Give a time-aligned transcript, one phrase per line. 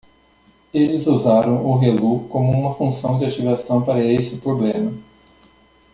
[0.73, 4.91] Eles usaram o relu como uma função de ativação para esse problema.